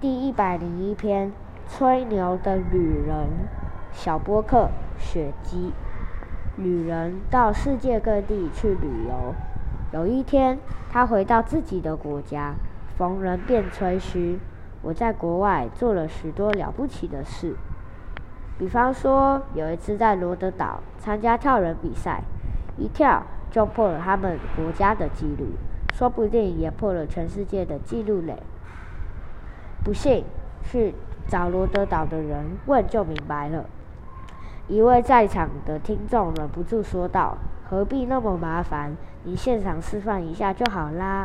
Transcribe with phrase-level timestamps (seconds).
[0.00, 1.30] 第一百零一篇：
[1.68, 3.26] 吹牛的旅人。
[3.92, 5.74] 小波克雪姬。
[6.56, 9.34] 旅人到世界各地去旅游。
[9.92, 10.58] 有一天，
[10.90, 12.54] 他回到自己的国家，
[12.96, 14.38] 逢人便吹嘘
[14.80, 17.56] ：“我在国外做了许多了不起的事。
[18.56, 22.22] 比方说，有一次在罗德岛参加跳人比赛，
[22.78, 25.48] 一跳就破了他们国家的纪录，
[25.92, 28.42] 说不定也破了全世界的纪录嘞。”
[29.82, 30.24] 不信，
[30.62, 30.94] 去
[31.26, 33.64] 找罗德岛的人问就明白了。
[34.68, 37.36] 一位在场的听众忍不住说道
[37.68, 38.96] ：“何必那么麻烦？
[39.24, 41.24] 你现场示范一下就好啦。”